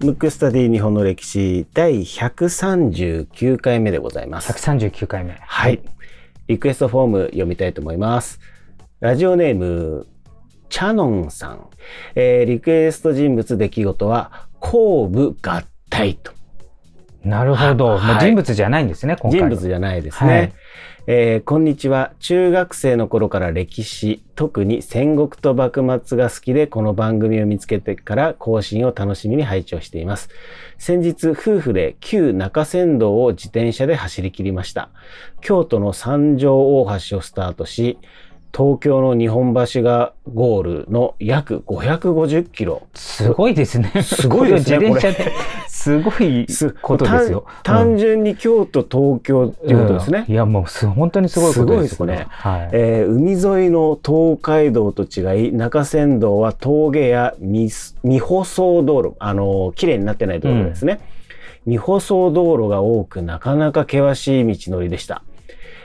[0.00, 4.52] ムックスタディ日本の歴史第139回目でございます。
[4.52, 5.36] 139回目。
[5.40, 5.80] はい。
[6.48, 8.40] リクエストフォーム読みたいと思います。
[9.00, 10.06] ラジオネーム、
[10.68, 11.68] チャノンさん。
[12.14, 16.32] えーリクエスト人物出来事は、後部合体と。
[17.24, 17.96] なるほど。
[17.96, 19.46] はい人物じゃないんですね、今回の。
[19.48, 20.30] 人物じゃないですね。
[20.32, 20.52] はい
[21.08, 22.12] えーこんにちは。
[22.20, 30.28] 中学生の頃から歴史、特に戦国と幕末が好きで、この番組を見つけてから更新を楽しみに拝聴しています。
[30.78, 34.90] 先日、夫婦で旧中山道を自転車で走り切りました。
[35.40, 37.98] 京都の三条大橋をスタートし、
[38.54, 42.86] 東京の日本橋がゴールの約550キロ。
[42.94, 43.90] すごいですね。
[44.02, 45.32] すごいですね自転車で。
[45.68, 46.46] すごい
[46.82, 47.46] ことですよ。
[47.62, 50.24] 単単純に京都、東京っていうことですね。
[50.28, 51.94] うんいや、もうす本当にすごいことです。
[51.94, 52.70] すごいですねははい。
[52.72, 61.00] えー海沿いの東海道と違い、中山道は峠や未未舗装道路、あのー、綺麗になってない道路ですね。
[61.64, 65.22] 未舗装道路が多く、なかなか険しい道のりでした。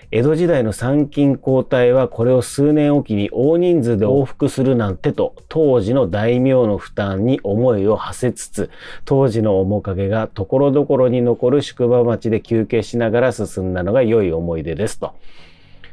[0.10, 8.70] 江戸時代の参勤交代はこれを数年おきに大人数で往復するなんてと、当時の大名の負担に思いを馳せつつ、
[9.04, 15.14] 当時の面影が所々に残る宿場町で休憩しながら進んだのが良い思い出ですと。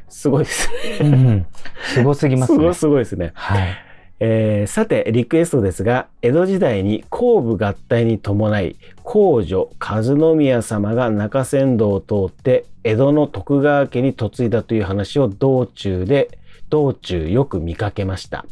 [0.07, 0.75] すごいですね。
[1.01, 1.45] うんうん
[1.93, 2.75] すごすぎますね すごい。
[2.75, 3.31] すごいですね。
[3.33, 3.84] はい。
[4.19, 10.01] えーさて、リクエストですが、江戸時代に後部合体に伴い、皇女和
[10.35, 18.45] 宮様が中山道を通って、江戸の徳川家に嫁いだという話を道中で、道中よく見かけました。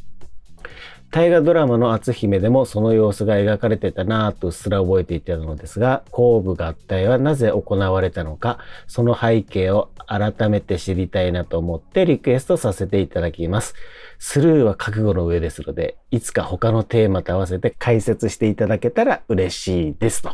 [1.14, 13.75] 大河ドラマの篤姫でもその様子が描かれてたなぁとうっすら覚えていたのですが、後部合体はなぜ行われたのか、その背景を改めて知りたいなと思ってリクエストさせていただきます。
[14.17, 20.31] スルーは覚悟の上ですので、いつか他のテーマと合わせて解説していただけたら嬉しいですと。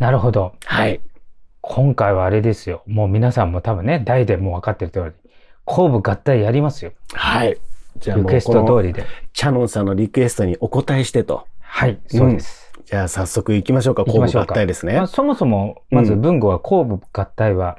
[0.00, 0.54] なるほど。
[0.64, 1.00] はい。
[1.60, 2.82] 今回はあれですよ。
[2.88, 5.30] もう皆さんも多分ね、大でもう分かってる通り、
[5.64, 6.90] 後部合体やりますよ。
[7.12, 7.56] はい。
[7.98, 9.04] じゃあリクエスト通りで。
[9.32, 11.46] チャノンさんのリクエストにお答えしてと。
[11.60, 12.72] はい、そうです。
[12.84, 14.04] じゃあ早速行きましょうか。
[14.04, 15.06] 行き後部合体ですねまあ、。
[15.06, 17.76] そもそも、まず文語は後部合体は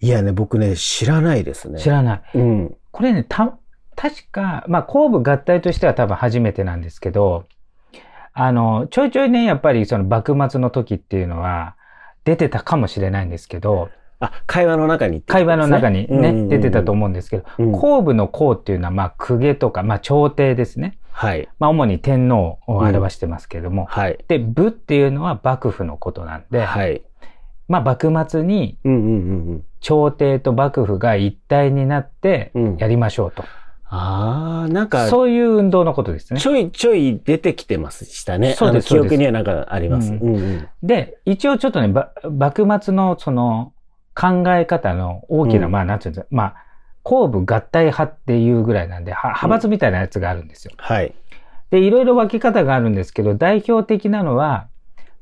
[0.00, 1.78] いやね、僕ね、知らないですね。
[1.78, 2.22] 知らない。
[2.34, 2.76] うん。
[2.90, 3.58] これね、た、
[3.96, 7.46] 確か、まあ、後部合体としては多分初めてなんですけど、
[8.32, 11.76] あの、ちょいちょいね、やっぱりその幕末の時っていうのは
[12.24, 20.98] 出てたかもしれないんですけど、あ、会話の中に、会話の中にね、出てたと思思うんですけど、うん後部の後っていうのは、まあ、公家とか、まあ、朝廷ですね。
[21.10, 21.48] はい。
[21.58, 24.18] まあ、主に天皇を表してますけれども、はい。
[24.28, 27.02] で、部っていうのは幕府のことなんで、はい。
[27.68, 29.12] まあ、幕末にうんうんうんう
[29.54, 29.64] ん。
[29.80, 33.44] 朝廷と幕府が一体になってうんやりましょうと。
[33.92, 36.46] ああ、なんか、そういう運動のことですねち。
[36.46, 38.52] ょいちょい出てきてますしたね。
[38.52, 40.12] そうです記憶にはなんかあります。
[40.12, 40.68] ううんんうん。
[40.82, 43.72] で、一応ちょっとね、ば幕末のその
[44.14, 46.54] 考え方の大きな、うんまあ、なんていうんですか、まあ、
[47.02, 50.72] 後部合体派っていうぐらいなんで、は派閥みたいなやつがあるんですよ。
[50.76, 51.14] はい。
[51.70, 54.68] で、いろいろ分け方があるんですけど、代表的なのは、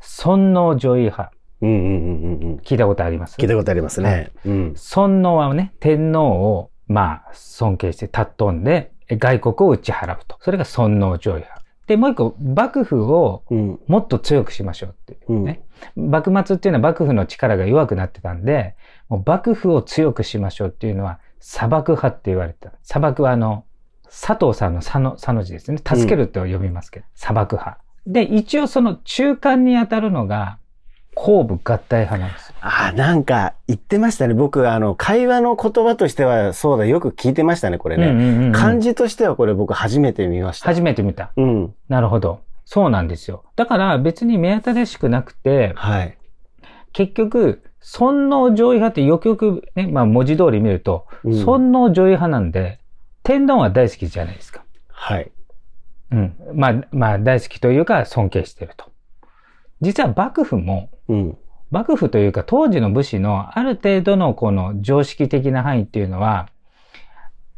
[0.01, 1.33] 尊王攘夷派。
[1.61, 2.57] うんうんうんうんうん。
[2.59, 3.37] 聞いたことあります？
[3.37, 4.31] 聞いたことありますね。
[4.47, 4.73] うん。
[4.77, 10.39] 尊王はね、天皇を、まあ、尊敬して尊んで、外国を打ち払うと。
[10.41, 11.58] それが尊王攘夷派。
[11.89, 13.81] で、もう一個、幕府をうん。
[13.87, 15.63] もっと強くしましょうっていうね。
[15.97, 18.77] 幕末っていうのは幕府の力が弱くなってたんで、
[19.09, 22.73] もう幕府を強くしましょうっていうのは、砂漠派って言われてた。
[22.83, 23.65] 砂漠はあの、
[24.05, 25.79] 佐藤さんの佐の、佐の字ですね。
[25.79, 27.81] 助けると読みますけど、砂漠派。
[28.07, 30.59] で、一応その中間に当たるのが、
[31.15, 32.48] 後部合体派なんですよ。
[32.61, 34.35] あ、なんか言ってましたね。
[34.35, 38.09] 僕、あの、会話の言葉としては、そうだ、よく聞いてましたね、これね。
[38.09, 40.67] うんうんうんうん漢字としてはこれ僕初めて見ました。
[40.67, 41.33] 初めて見た。
[41.37, 41.75] うん。
[41.89, 42.41] なるほど。
[42.65, 43.45] そうなんですよ。
[43.57, 46.19] だから別に目新しくなくて、はい。
[46.93, 52.81] 結局、尊王攘夷派ってよくよくね、まあ文字通り見ると、うん尊王攘夷派なんで、
[53.23, 54.65] 天皇は大好きじゃないですか。
[54.89, 55.31] はい。
[56.11, 56.35] うん。
[56.55, 58.87] まあ、まあ大好きというか尊敬してると。
[59.81, 61.39] 実は幕府も、うん。
[61.71, 66.49] 幕府というか当時の武士のある程度のこの常識的な範囲っていうのは、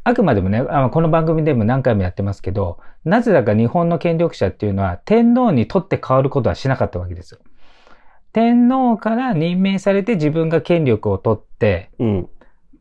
[0.02, 7.40] あくまでもね、あこの番組でも何回もやってますけど、なぜだか日本の権力者っていうのは天皇にとって変わることはしなかったわけですよ。
[8.32, 12.28] 天皇から任命されて自分が権力を取って、うん。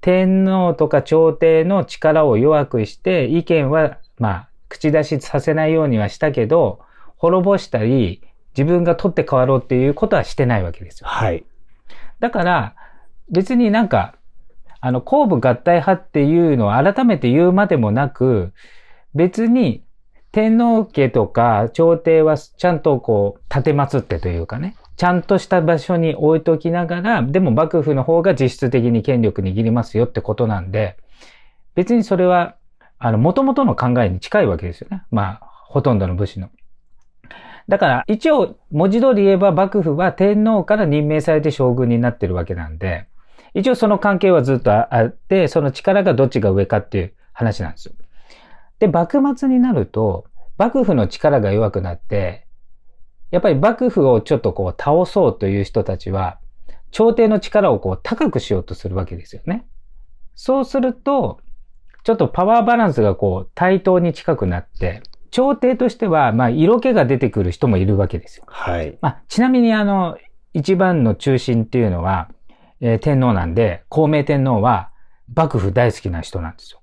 [0.01, 6.79] 天皇とか朝廷の力を弱くして、意見は、まあ、口出しさせないようにはしたけど、
[7.17, 8.21] 滅ぼしたり、
[8.57, 11.07] 自分が取って変わろうっていうことはしてないわけですよ。
[11.07, 11.46] はい。
[12.19, 12.75] だから、
[13.31, 14.16] 別になんか、
[14.81, 18.54] あの、後部合体派っていうのを改めて言うまでもなく、
[19.13, 19.84] 別に
[20.31, 30.98] 天皇家とか朝廷はちゃんとこう、立て祀ってというかね、ちゃんとした場所に置いときながら、でも幕府の方が実質的に権力握りますよってことなんで、
[31.75, 32.56] 別にそれは、
[32.98, 35.04] あの、元々の考えに近いわけですよね。
[35.10, 36.50] まあ、ほとんどの武士の。
[37.69, 43.06] だから、一応、文字通り言えば幕府は天皇から任命されて将軍になってるわけなんで、
[43.54, 47.94] 一応その関係はずっとあって、その力がどっちが上かっていう話なんですよ。
[48.80, 50.25] で、幕末になると、
[50.57, 52.48] 幕府の力が弱くなって、
[53.30, 56.39] やっぱり幕府をちょっとこう倒そうという人たちは、
[56.89, 59.68] 朝廷の力をこう高くしようとするわけですよね。
[60.33, 61.39] そうすると、
[62.04, 68.45] ちょっとパワーバランスがこう対等に近くなって、朝廷としては、まあ、色気が出てくる人もいるわけですよ。
[68.47, 68.97] はい。
[69.01, 70.17] まあ、ちなみにあの、
[70.53, 72.29] 一番の中心っていうのは、
[72.81, 74.91] えー、天皇なんで、孔明天皇は
[75.35, 76.81] 幕府大好きな人なんですよ。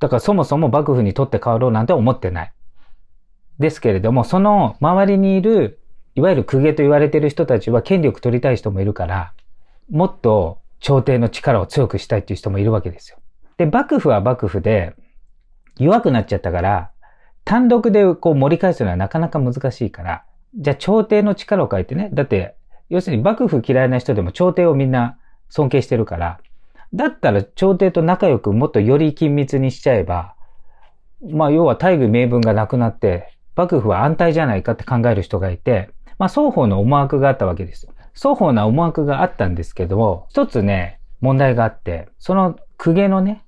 [0.00, 2.52] だからそもそも幕府にとって変わろうなんて思ってない。
[3.58, 5.80] ですけれども、その周りにいる、
[6.14, 9.32] いわゆる公家と言われている人たちは権力取りたい人もいるから、
[9.90, 13.18] もっと朝廷の力を強くしたいっていう人もいるわけですよ。
[13.56, 14.94] で、幕府は幕府で
[15.76, 16.90] 弱くなっちゃったから、
[17.48, 20.22] 単独でこう盛り返すのはなかなか難しいから、
[20.54, 22.56] じゃあ朝廷の力を変えてね、だって、
[22.90, 25.18] 要するに幕府嫌いな人でも朝廷をみんな
[25.48, 26.40] 尊敬してるから、
[26.92, 30.34] だったら朝廷と仲良くもっとより緊密にしちゃえば、
[31.26, 37.88] まあ要は大義名分がなくなって、幕府は安泰じゃないかって考える人がいて、まあ双方の思惑があったわけです。
[38.12, 43.42] 双方な思惑があったんですけども、一つね、問題があって、その公家のね、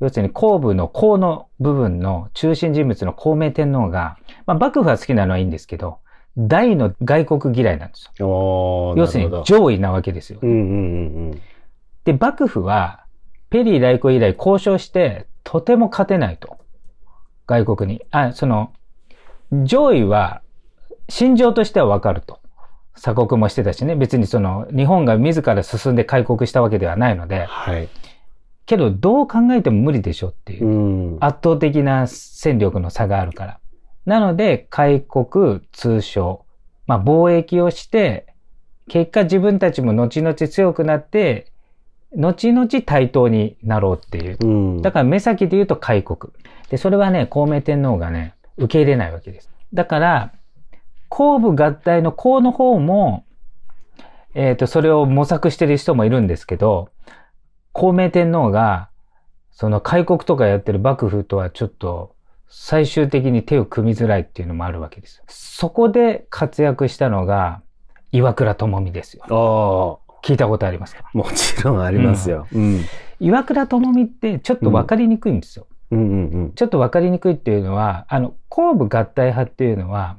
[0.00, 5.98] 要するに後部の後の部分の中心人物の孔明天皇が、まあ幕府は好きなのはいいんですけど、
[6.36, 8.94] 大の外国嫌いなんですよ。
[8.96, 10.38] 要するに上位なわけですよ。
[10.42, 11.40] うんうんうんうん
[12.06, 13.04] で、幕府は、
[13.50, 16.56] ペリー来航以来交渉して、とても勝てないと。
[17.48, 18.06] 外国に。
[18.12, 18.72] あ、その、
[19.64, 20.40] 上位は、
[21.08, 22.38] 心情としてはわかると。
[22.94, 23.96] 鎖国もしてたしね。
[23.96, 27.44] 別にその、日本が自ら進んで開国したわけではないので。
[27.44, 27.88] はい。
[28.66, 31.18] けど、どう考えても無理でしょっていう。
[31.20, 33.60] 圧倒的な戦力の差があるから。
[34.04, 36.44] なので、開国、通商。
[36.86, 38.26] まあ、貿易をして、
[38.88, 41.52] 結果自分たちも後々強くなって、
[42.14, 44.38] 後々対等になろうっていう。
[44.40, 44.46] う
[44.78, 46.32] ん、だから目先で言うと開国。
[46.70, 49.50] で、それはね、孔明天皇がね、受け入れないわけです。
[49.74, 50.32] だから、
[51.08, 53.24] 公部合体の公の方も、
[54.34, 56.90] えっ、ー、と、それを模索してる人もいるんですけど、
[57.78, 58.88] 孔明天皇が、
[59.50, 62.14] その開国とかやってる幕府とはちょっと、
[62.48, 65.22] 最終的に手を組みづらいっていうのもあるわけです。
[65.28, 67.60] そこで活躍したのが、
[68.12, 70.00] 岩倉智美ですよ。
[70.22, 71.04] 聞いたことありますか？
[71.12, 72.46] もちろんありますよ。
[72.50, 72.80] うん、
[73.20, 75.66] 岩倉智美ってちょっとわかりにくいんですよ。
[75.90, 80.16] うんうんうん、ちょっとわかりにくいっていうのは、あの、後部合体派っていうのは、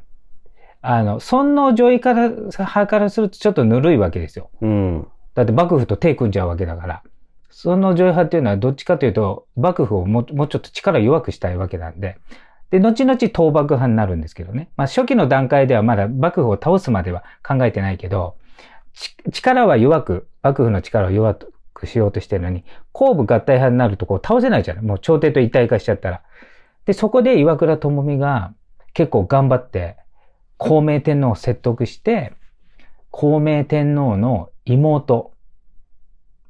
[0.83, 4.51] あの、尊王上位から派からするとちょっとぬるいわけですよ。
[4.61, 7.01] うん、だって幕府と手組んじゃうわけだから。
[7.49, 12.17] 尊王上位派っていうのはどっちかというと、幕府をももうちょっと力を弱くしたいわけなんで。
[12.71, 14.69] で、後々倒幕派になるんですけどね。
[14.75, 18.35] まあ初期の段階ではまだ幕府を倒すまでは考えてないけど、
[19.31, 21.35] 力は弱く、幕府の力を弱
[21.73, 26.21] くしようとしてるのに、後部合体派になるとこう倒せないじゃないもう朝廷と一体化しちゃったら。
[26.85, 28.53] で、そこで岩倉智美が
[28.93, 29.97] 結構頑張って、
[30.57, 32.33] 孔明天皇を説得して、
[33.11, 35.31] 孔明天皇の妹、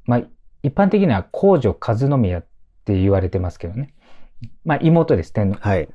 [0.04, 0.22] まあ、
[0.62, 2.46] 一般的には皇女和宮っ
[2.84, 3.94] て言われてますけどね。
[4.64, 5.58] まあ、妹です、天皇。
[5.60, 5.88] はい。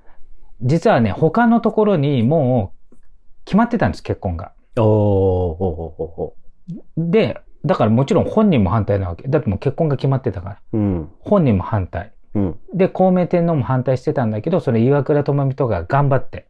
[0.62, 2.96] 実はね、他のところにもう
[3.46, 4.54] 決まってたんです、結婚が。
[4.78, 7.12] おー、ほうほうほうほう。
[7.12, 9.28] で、だからもちろん本人も反対なわけ。
[9.28, 10.60] だってもう結婚が決まってたから。
[10.74, 12.14] うん、本人も反対。
[12.36, 16.48] うん、で、孔明天皇も反対してたんだけど、それ岩倉智美とか頑張って、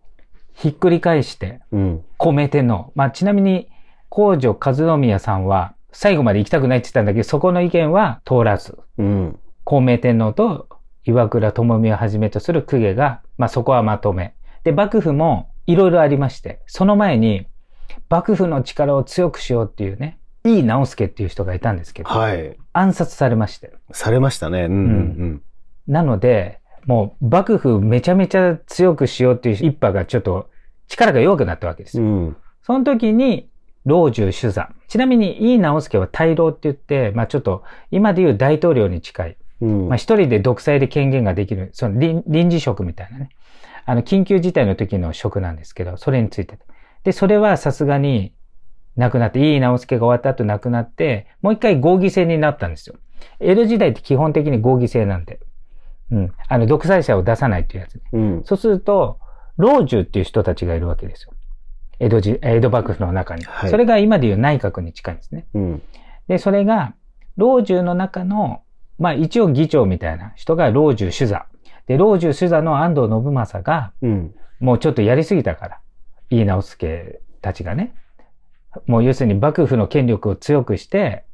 [0.53, 2.91] ひっくり返して、うん、孔明天皇。
[2.95, 3.69] まあちなみに、
[4.09, 10.67] 皇女和宮さんは最後まで行きたくないって言ったんだけど、そこの意見は通らず、うん、孔明天皇と
[11.05, 14.33] 岩倉智美をはじめとする公家が、まあそこはまとめ。
[14.63, 17.47] で、幕府もいろいろありまして、その前に
[18.09, 23.73] 幕府の力を強くしようっていうね、井伊直輔っていう人がいたんですけど、はい、暗殺されまして。
[23.91, 24.65] されましたね。
[24.65, 24.85] うん、うん、う
[25.25, 25.41] ん。
[25.87, 30.49] なので、もう幕府めちゃめちゃ強くしようっていう一派がちょっと
[30.87, 32.03] 力が弱くなったわけですよ。
[32.03, 33.49] うん、その時に、
[33.85, 34.69] 老中主座。
[34.87, 39.37] ちなみに、井伊直輔は大老って言って、まあちょっと、今でいう大統領に近い。
[39.61, 43.29] うん、まあ一人で独裁で権限ができる、その臨臨時職みたいなね。
[43.85, 46.57] あの、緊急事態の時の職なんですけど、それについて。
[47.03, 48.33] で、それはさすがに
[48.95, 52.95] 亡くなって、いい直輔が終わった後亡くなって、もう一回合議制になったんですよ。
[53.39, 55.39] 江戸時代って基本的に合議制なんで。
[56.11, 56.33] うん。
[56.47, 58.01] あの、独裁者を出さないっていうやつね。
[58.13, 58.43] うん。
[58.45, 59.19] そうすると、
[59.57, 61.32] 老中っていう人たちがいるわけですよ。
[61.99, 63.43] 江戸時、江戸幕府の中に。
[63.43, 65.45] はいそれが今でいう内閣に近いんですね。
[65.53, 65.81] うん。
[66.27, 66.93] で、それが、
[67.37, 68.61] 老中の中の、
[68.99, 71.45] まあ一応議長みたいな人が老中主座。
[71.87, 74.35] で、老中主座の安藤信正が、うん。
[74.59, 75.79] もうちょっとやりすぎたから、
[76.29, 77.93] 井伊直弼たちがね。
[78.87, 81.25] もう要するに幕府の権力を強くして、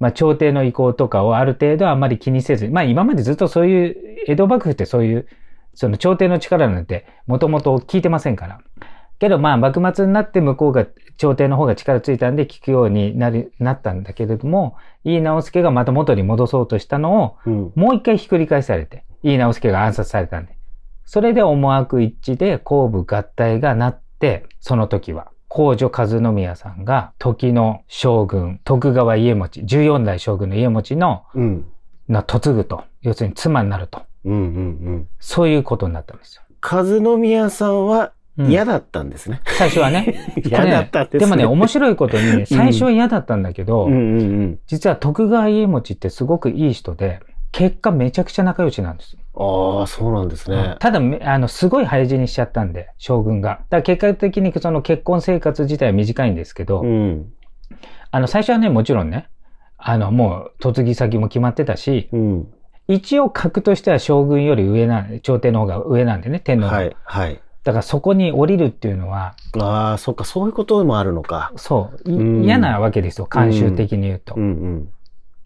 [0.00, 5.28] まあ朝廷の意向とかをある程度あんまり気にせず、まあ今までずっとそういう、江戸幕府ってそういう、
[5.74, 8.60] その朝廷の力なんてもともと聞いてませんから。
[9.24, 17.72] けどまあ幕末になって向こうが、朝廷の方が力ついたんで聞くようになり、なったんだけれども、井伊直弼がまた元に戻そうとしたのを、うん。
[17.74, 20.58] もう一回ひっくり返されて、井伊直弼が暗殺されたんで。
[21.06, 31.66] それで思惑一致で後部合体がなって、その時は、皇女和宮さんが時の将軍、徳川家持、14代将軍の家持の、うん。
[32.08, 32.84] な、嫁ぐと。
[33.00, 34.02] 要するに妻になると。
[34.24, 34.32] うん。
[34.32, 34.40] うん。
[34.40, 34.40] う
[34.96, 35.08] ん。
[35.18, 36.42] そういうことになったんですよ。
[36.60, 36.82] 和
[37.16, 39.40] 宮さんはうん嫌だったんですね。
[39.46, 40.34] 最初はね。
[40.44, 41.20] 嫌だったんですね。
[41.20, 43.88] でもね、面白いことに、最初は嫌だったんだけど。
[44.66, 47.20] 実は徳川家持ってすごくいい人で、
[47.52, 49.20] 結果めちゃくちゃ仲良しなんですよ。
[49.80, 50.74] ああ、そうなんですね。
[50.80, 53.50] ただめ、あの、すごい早死にしちゃったんで、将軍が。
[53.50, 57.26] だから結果的にその結婚生活自体は短いんですけど、うん。
[58.10, 59.28] あの、最初はね、もちろんね、
[59.78, 62.48] あの、もう、嫁ぎ先も決まってたし、うん。
[62.88, 66.72] 一応格としては将軍より上な、朝廷の方が上なんでね、天皇が。
[66.72, 66.96] はい。
[67.04, 67.40] はい。
[67.64, 71.52] だからそこに降りるっていうのは、ああ、そっか、そういうこともあるのか。
[71.56, 72.10] そう、
[72.42, 74.34] 嫌なわけですよ、慣習的に言うと。
[74.36, 74.88] うん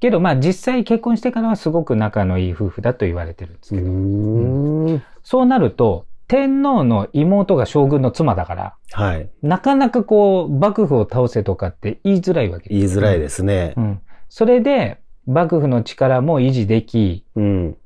[0.00, 5.00] けど、まあ実際結婚してからはすごく仲のいい夫婦だと言われてるんですうけど。
[5.24, 9.30] そうなると、天皇の妹が将軍の妻だから、はい。
[9.42, 13.80] なかなかこう、幕府を倒せとかって言いづらいわけ言いづらいですねう。
[13.80, 14.00] ん。
[14.28, 17.76] それで、幕府の力も維持でき、うん。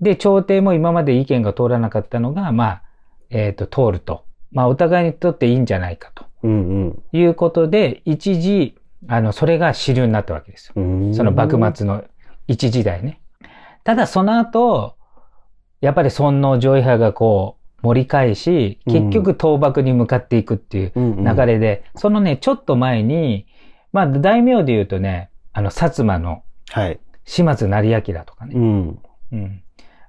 [0.00, 2.82] で、朝廷も今まで意見が通らなかったのが、まあ、
[3.32, 4.24] えっ、と、通ると。
[4.52, 8.76] まあ、お互いにとっていいんじゃないかとうんいうことで、一時、
[9.08, 10.74] あの、それが主流になったわけですよ。
[10.76, 11.14] うん。
[11.14, 12.04] その幕末の
[12.46, 13.20] 一時代ね。
[13.84, 14.96] ただ、その後、
[15.80, 23.46] やっぱり尊皇攘夷派がこう、盛り返し、結局倒幕に向かっていくっていううんうん流れで、そのね、ちょっと前に、
[23.92, 27.00] まあ、大名で言うとね、あの、薩摩のはい。
[27.24, 28.54] 島津成明とかね。
[28.54, 28.98] うん。
[29.32, 29.62] うん。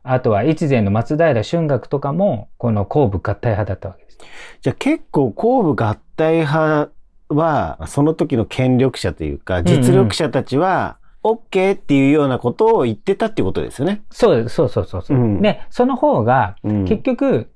[0.03, 4.17] あとは、越前の松平春岳とかも、この後部合体派だったわけです。
[4.61, 6.91] じゃあ結構後部合体派
[7.29, 14.01] は、その時の権力者というか、実力者たちは、OK っていうようなことを言ってたっていうことですよね？
[14.09, 17.49] そう、そうそうそうそう、うんで、その方が、うん結局、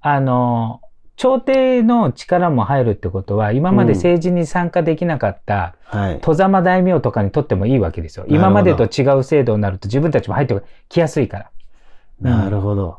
[0.00, 0.80] あの、
[1.16, 6.20] 朝廷の力も入るってことは、今まで政治に参加できなかった、はい。
[6.20, 8.24] 戸様大名とかにとってもいいわけですよ。
[8.28, 10.54] 今までと違う制度になると自分たちも入って
[10.88, 11.50] きやすいから。
[12.20, 12.98] なるほど。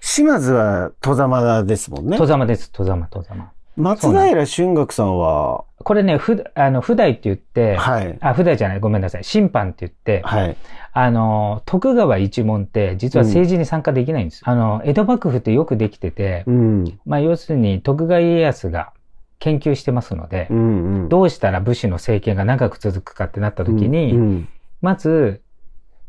[0.00, 2.26] 島津は戸様ですもんね戸。
[2.26, 3.50] 様です、戸様、戸様。
[3.76, 8.16] 松平春岳さんは、これね、ふ、あの、普代って言って、はい。
[8.20, 9.24] あ、普代じゃない、ごめんなさい。
[9.24, 10.56] 審判って言って、はい。
[10.92, 14.42] あの、徳川一門って実は政治に参加できないんです。
[14.44, 17.00] あの、江戸幕府ってよくできてて、うん。
[17.04, 18.92] まあ要するに徳川家康が
[19.40, 21.08] 研究してますので、うんうん。
[21.08, 24.48] どうしたら武士の政権が長く続くかってなった時に、うん
[24.80, 25.40] まず、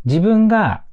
[0.04, 0.84] 自分が、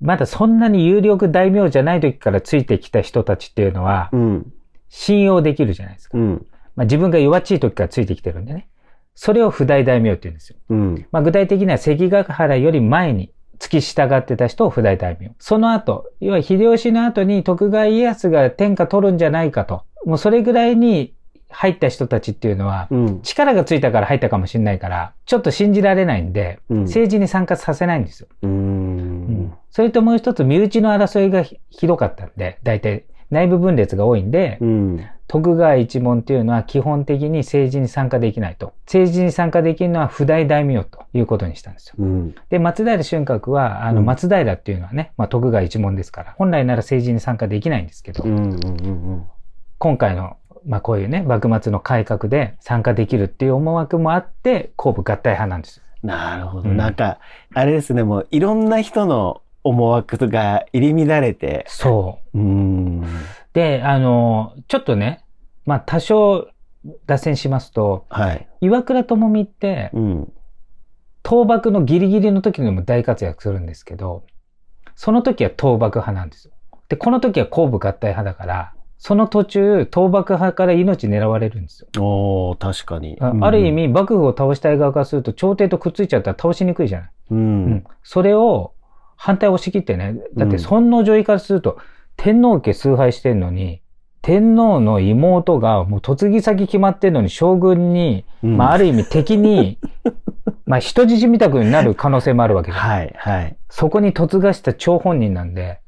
[0.00, 4.52] まだそんなに有力大名じゃない時からついてきた人たちっていうのはう、ん。
[4.88, 6.16] 信用できるじゃないですか。
[6.16, 6.46] うん。
[6.76, 8.68] まあ自分が弱っちい時からついてきてるんでね。
[9.14, 10.56] それを不代大名って言うんですよ。
[10.70, 11.06] うん。
[11.10, 15.34] まあ具体的には関ヶ原より前に付き従ってた人を不代大名。
[15.38, 19.82] その後、要は秀吉の後に徳川家康が天下取るんじゃないかと。
[20.06, 21.14] もうそれぐらいに
[21.50, 23.22] 入った人たちっていうのは、うん。
[23.22, 28.28] 力がついたから入ったかもしれないから、ちょっと信じられないんで、うん政治に参加させないんですよ。
[29.78, 29.82] うん。
[29.82, 35.06] それともう一つ、身内の争いがひひどかったんで、大体内部分裂が多いんで、うん。
[35.28, 38.72] 徳川一門っていうのは基本的に政治に参加できないと。
[38.86, 41.96] 政治に参加できるのは不代大名ということにしたんですよ。
[41.98, 42.34] うん。
[42.48, 48.24] で、松平春閣は、あの、うん松平っていうのはね、まあ、徳川一門ですから、本来なら政治に参加できないんですけど。
[49.78, 55.82] 今回の、まあ、こういうね、幕末の改革で参加できるっていう思惑もあって、後部合体派なんです。
[56.02, 56.70] なるほど。
[56.70, 57.18] うんなんか、
[57.54, 61.64] あれですね、もういろんな人の思惑が入り乱れて。
[61.68, 62.38] そう。
[62.38, 63.04] うん。
[63.52, 65.24] で、あの、ちょっとね、
[65.66, 66.48] まあ多少
[67.06, 68.48] 脱線しますと、はい。
[68.60, 70.32] 岩倉智美って、うん。
[71.24, 74.24] 倒幕のギリギリの時にも大活躍するんですけど、
[74.94, 76.54] その時は倒幕派なんですよ。
[76.88, 82.02] で、この時は後部合体派だから、その途中、倒幕派から命狙われるんですよ。
[82.02, 83.16] おー、確かに。
[83.20, 87.10] あある意味、幕府を倒したい側からすると、朝廷とくっついちゃったら倒しにくいじゃない。
[87.30, 87.34] う。
[87.34, 87.84] うんん。
[88.02, 88.72] それを、
[89.18, 91.76] 反対を押し切ってね、だって尊皇女位からすると、
[92.16, 93.82] 天皇家崇拝してんのに、
[94.22, 99.78] 天皇の妹がもう嫁ぎ先決まってんのに将軍に、うんまあある意味敵に、
[100.66, 102.80] まあ人質みたくになる可能性もあるわけです。
[102.80, 103.56] はい、はい。
[103.68, 105.80] そこに嫁がした張本人なんで、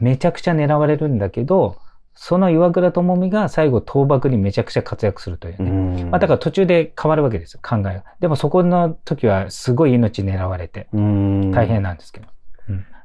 [0.00, 1.76] めちゃくちゃ狙われるんだけど、
[2.14, 5.70] その岩倉智美が最後倒幕にめちゃくちゃ活躍するというね。
[5.70, 5.74] う
[6.06, 8.04] んまあだから途中で変わるわけですよ、考えが。
[8.20, 12.26] でもそこの時はすごい命狙われてうん大変なんですけど。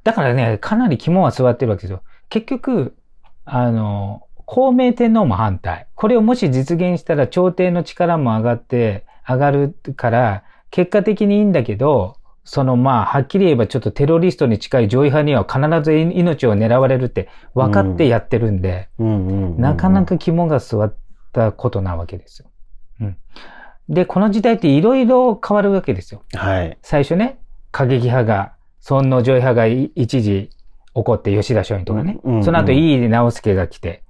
[0.05, 2.03] うんだからね、かなり肝は座ってるわけですよ。
[2.29, 2.95] 結局、
[3.43, 5.87] あの、孔明天皇も反対。
[5.95, 18.89] これをもし実現したら朝廷の力も上がって、上がるから、結果的にいいんだけど、そのまあ、はっきり言えばちょっとテロリストに近い上位派には必ず命を狙われるって分かってやってるんで、
[19.57, 20.95] なかなか肝が据わっ
[21.33, 22.49] たことなわけですよ。
[23.01, 23.17] うん。
[23.89, 26.21] で、この時代っていろいろ変わるわけですよ。
[26.33, 26.77] はい。
[26.83, 27.39] 最初ね、
[27.71, 28.53] 過激派が、
[28.85, 30.51] 尊皇攘夷派がい一時
[30.93, 32.19] 起こって吉田松陰とかね。
[32.23, 34.03] うんうんうんその後、井伊直弼が来て、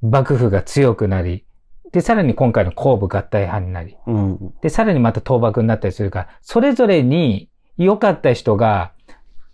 [0.00, 1.44] 幕府が強くなり、
[1.92, 4.54] で、さらに今回の皇部合体派になり、うん。
[4.62, 8.92] で、さらにまた倒幕になったりするから、それぞれに良かった人が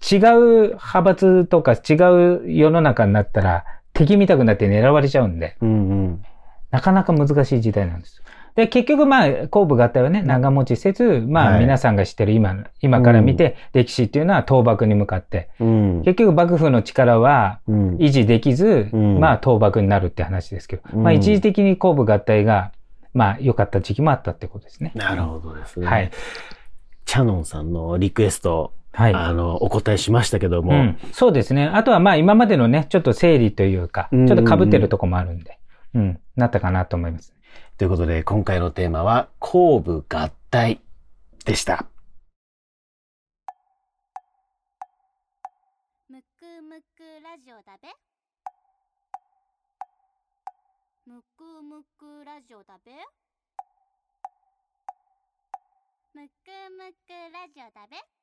[0.00, 0.20] 違う
[0.68, 1.94] 派閥とか違
[2.44, 6.22] う世の中になったら敵見たくなって狙われちゃうんで、うんうん。
[6.70, 8.22] なかなか難しい時代なんです。
[8.61, 16.02] で、結局まあ、後部合体はね、長持ちせず、まあはい皆さんが知ってる今、今から見て、歴史っていうのは倒幕に向かって、うん。
[16.02, 22.73] 結局幕府の力はうん維持できず、うんまあ倒幕になるって話ですけど、うんまあ一時的に後部合体が、
[23.14, 24.93] まあ良かった時期もあったってことですね。
[24.95, 25.87] なるほどですね。
[25.87, 26.11] はい。
[27.07, 29.14] チャノンさんのリクエスト、はい。
[29.14, 31.67] あの、お答えしましたけども、うん、そうですね。
[31.67, 35.59] あとはまあ今までのね、ちょっと整理というか、ちうんょっと被ってるとこもあるんで、
[35.95, 37.33] うん、なったかなと思います。
[37.80, 40.82] ということで、今回のテーマは、後部合体
[41.46, 41.87] でした。
[46.06, 47.88] むくむくラジオだべ。
[51.06, 52.92] むくむくラジオだべ。
[56.12, 58.19] むくむくラジオだべ。